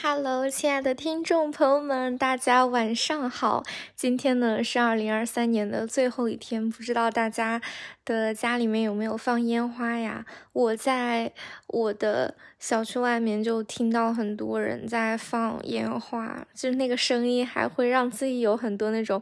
[0.00, 3.64] Hello，亲爱的听众朋友们，大家晚上好。
[3.96, 7.60] 今天呢是二零二三年的最后一天，不知道大家
[8.04, 10.24] 的家里面有没有放烟花呀？
[10.52, 11.32] 我在
[11.66, 19.20] 我的小区外面就听到很多人在放烟花，就是那个声音还会让自己有很多那种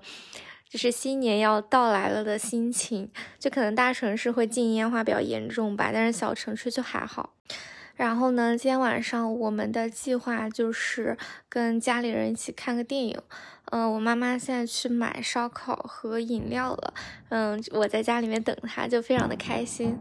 [0.69, 3.11] 就是新年要到来了的心情。
[3.39, 7.31] 就可能大城市会禁烟花比较严重吧，但是小城市就还好。
[7.97, 11.17] 然后呢，今天晚上我们的计划就是
[11.49, 13.19] 跟家里人一起看个电影。
[13.73, 16.95] 嗯，我妈妈现在去买烧烤和饮料了。
[17.31, 19.99] 嗯，我在家里面等她，就非常的开心。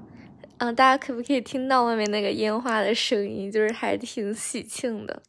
[0.58, 3.52] 嗯，大家可不可以听到外面那个烟花的声音？
[3.52, 5.22] 就是还挺喜庆的。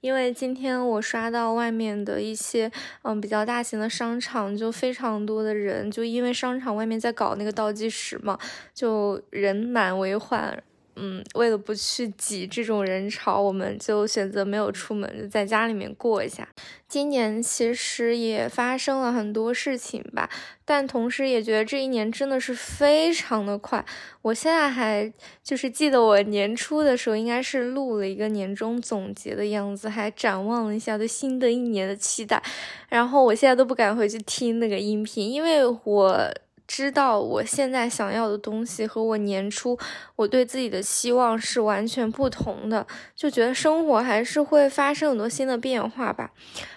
[0.00, 2.70] 因为今天我刷到外面的一些
[3.02, 8.38] 嗯比较大型的商场，就非常多的人，就因为商场外面在搞那个倒计时嘛，
[8.72, 10.62] 就人满为患。
[10.96, 16.46] 嗯，为了不去挤这种人潮，我们就选择没有出门，就在家里面过一下。
[16.88, 20.28] 今年其实也发生了很多事情吧，
[20.64, 23.82] 但同时也觉得这一年真的是非常的快。
[24.20, 25.10] 我现在还
[25.42, 32.42] 就是记得我年初的时候，应该是录了一个年终总结的样子，还展望了一下对新的一年的期待。
[32.90, 36.30] 然后我现在都不敢回去听那个音频，因为我。
[36.66, 39.78] 知道我现在想要的东西和我年初
[40.16, 46.30] 我对自己的期望是完全不同的，就觉得生活还是会发生很多新的变化吧。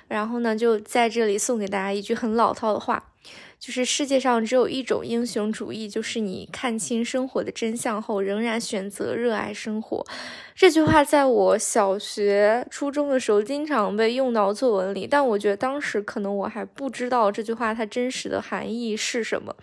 [0.07, 3.11] 然后呢，就在这里送给大家一句很老套的话。
[3.65, 10.05] 就是世界上只有一种英雄主义，就是你看清生活的真相后，仍然选择热爱生活。
[10.53, 19.55] 这句话在我小学、初中的时候经常被用到作文里，但我觉得当时可能我还不知道这句话它真实的含义是什么。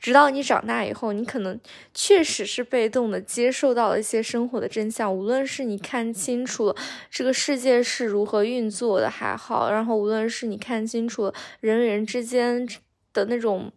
[0.00, 1.60] 直到你长大以后，你可能
[1.92, 6.76] 确实是被动的接受到了一些生活的真相，无论是你看清楚了
[7.10, 12.66] 这个世界是如何运作的还好，然后无论是你看清楚了人与人之间。
[13.12, 13.72] 的那种，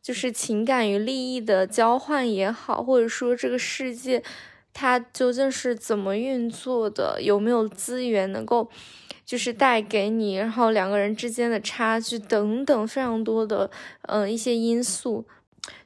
[0.00, 4.22] 就是情感与利益的交换也好，或者说这个世界
[4.72, 8.70] 它究竟是怎么运作的，有没有资源能够
[9.24, 13.70] 就是带给你，然后两个人之间的差距等等非常多的
[14.02, 15.26] 嗯一些因素。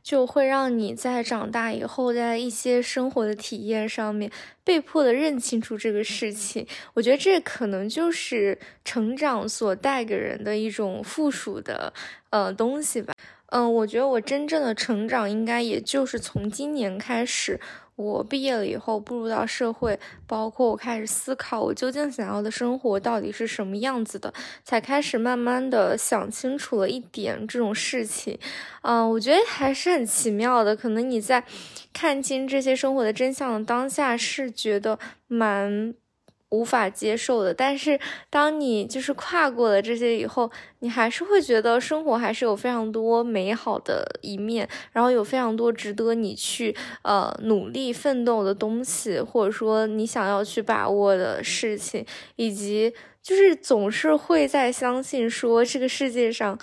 [0.03, 4.31] 就会让你在长大以后，在一些生活的体验上面，
[4.65, 6.67] 被迫的认清楚这个事情。
[6.95, 11.93] 我觉得这可能就是成长所带给人的一种附属的
[12.31, 13.13] 呃东西吧。
[13.51, 17.61] 嗯，我觉得我真正的成长，应该也就是从今年开始。
[17.97, 28.39] 我毕业了以后步入到社会，包括我开始思考我究竟想要的生活到底是什么样子的，才开始慢慢的想清楚了一点这种事情。
[28.83, 30.77] 嗯，我觉得还是很奇妙的。
[30.77, 31.43] 可能你在
[31.93, 35.95] 看清这些生活的真相的当下，是觉得蛮。
[36.51, 37.99] 无法接受的，但是
[38.31, 56.59] 当你就是跨过了这些以后，你还是会觉得生活还是有非常多美好的一面，然后有非常多值得你去呃努力奋斗的东西，或者说你想要去把握的事情，以及就是总是会在相信说这个世界上。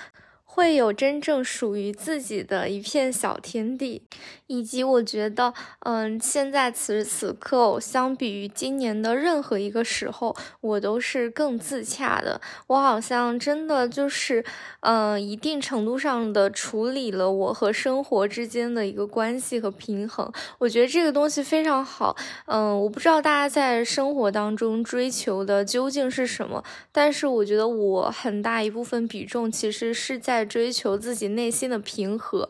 [0.55, 4.03] 会有真正属于自己的一片小天地，
[4.45, 12.39] 以及我觉得，嗯，现在此时此刻，相比于今年的任何一个时候，我都是更自洽的。
[12.67, 14.45] 我好像真的就是，
[14.81, 20.31] 嗯，一定程度上的处理了我和生活之间的一个关系和平衡。
[20.59, 22.15] 我觉得这个东西非常好。
[22.45, 30.42] 嗯，我不知道大家在生活当中追求的究竟是什么，但是我觉得我很大一部分比重其实是在。
[30.45, 32.49] 追求自己内心的平和，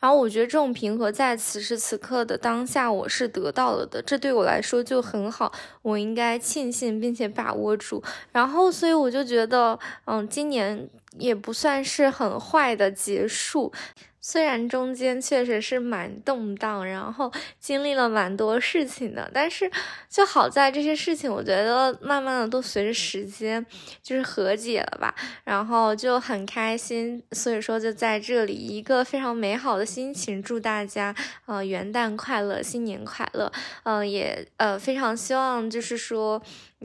[0.00, 5.52] 然后我觉得这种平和在此时此刻的当下我是得到了的，这对我来说就很好，
[5.82, 8.02] 我应该庆幸并且把握住。
[8.32, 10.88] 然后，所以我就觉得，嗯，今年
[11.18, 13.72] 也不算是很坏的结束。
[14.20, 19.70] 虽然中间确实是蛮动荡，然后经历了蛮多事情的，但是
[20.08, 23.64] 就好在这些事情，我觉得慢慢的都随着时间
[24.02, 27.22] 就是和解了吧，然后就很开心。
[27.32, 31.14] 所以说就在这里一个非常美好的心情，祝大家
[31.46, 33.50] 呃元旦快乐，新年快乐。
[33.84, 36.42] 嗯，也呃非常希望就是说。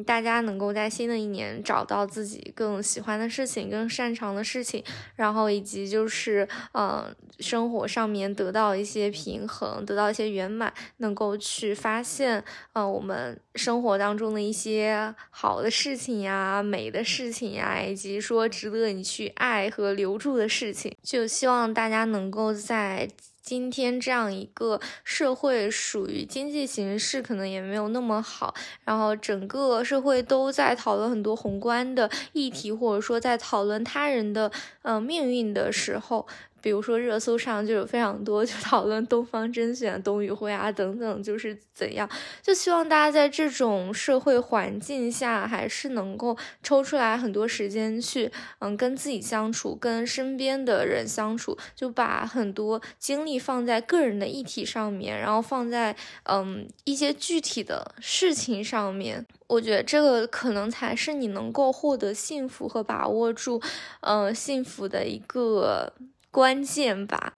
[0.07, 4.83] 大家能够在新的一年找到自己更喜欢的事情、更擅长的事情，
[5.15, 12.44] 然后以及就是，嗯，生活上面得到一些平衡，得到一些圆满，能够去发现，
[12.74, 20.95] 嗯，我们生活当中的一些好的事情呀、美的事情呀，以及说值得你去爱和留住的事情。
[21.01, 23.09] 就希望大家能够在。
[23.43, 28.55] 今天这样一个社会属于经济形势可能也没有那么好，
[28.85, 34.49] 然后整个社会都在讨论很多宏观的议题，或者说在讨论他人的
[34.81, 36.25] 呃命运的时候。
[36.63, 42.09] 比如说热搜上就有非常多就讨论东方甄选、董宇辉啊等等，就是怎样，
[42.41, 59.25] 就希望大家在这种社会环境下，还是能够抽出来很多时间去，嗯，跟自己相处，跟身边的人相处，就把很多精力放在个人的议题上面，然后放在嗯一些具体的事情上面。
[59.47, 63.62] 我觉得这个可能才是你能够获得幸福和把握住，
[64.01, 65.94] 嗯，幸福的一个。
[66.33, 67.33] 关键吧，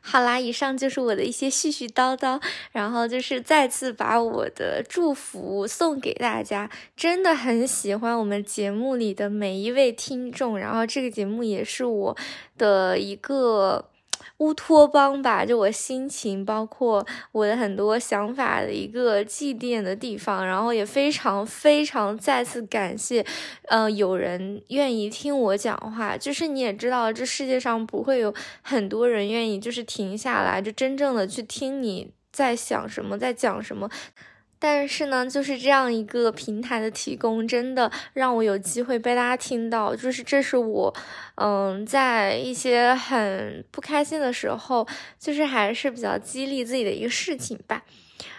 [0.00, 2.42] 好啦，以上就是我的一些絮絮叨叨，
[2.72, 12.16] 然后就是再次把我的祝福送给大家，真的很喜欢我们节目里的每一位听众，然后这个节目也是我
[12.58, 13.88] 的一个。
[14.38, 23.24] 乌托邦吧，就我心情，包括我的很多想法的一个祭奠的地方，然后也非常非常再次感谢，
[23.68, 26.16] 呃，有人愿意听我讲话。
[26.16, 33.88] 就是你也知道，这世界上不会有很多人愿意就是停下来，就真正的去听你在想什么，在讲什么。
[34.66, 39.94] 但是呢，就是这样一个平台的提供，真的让我有机会被大家听到。
[39.94, 40.94] 就是这是我，
[41.34, 44.88] 嗯，在一些很不开心的时候，
[45.18, 47.82] 就是还是比较激励自己的一个事情吧。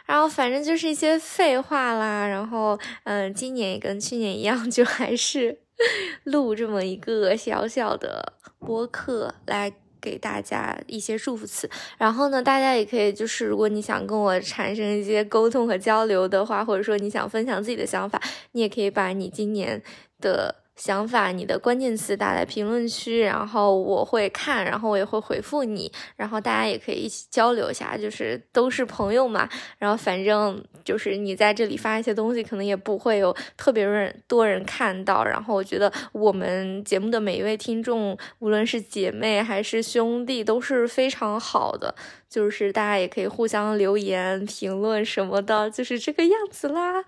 [0.08, 2.26] 然后反正就是一些废话啦。
[2.26, 5.60] 然后，嗯，今年也跟去年一样，就还是
[6.26, 9.72] 录这么一个小小的播客来。
[10.06, 11.68] 给大家一些祝福词，
[11.98, 18.22] 然后呢，大家也可以就是，如果你想跟我产生一些沟通和交流的话，或者说你想分享自己的想法，
[18.52, 19.82] 你也可以把你今年
[20.22, 20.64] 的。
[20.76, 29.48] 想法，你的关键词打在评论区，然后我会看，然后我也会回复你，然后大家也可以一起交流一下，就是都是朋友嘛。
[29.78, 35.24] 然后反正就是你在这里发一些东西，可能也不会有特别人多人看到。
[35.24, 41.96] 然后我觉得我们节目的每一位听众，无论是姐妹还是兄弟，都是非常好的。
[42.28, 47.06] 就是大家也可以互相留言、评论什么的，就是这个样子啦。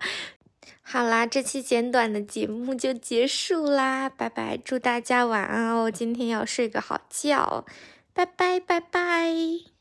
[0.90, 4.56] 好啦，这期简短的节目就结束啦，拜拜！
[4.56, 7.66] 祝大家晚安哦，今天要睡个好觉，
[8.14, 9.77] 拜拜拜拜。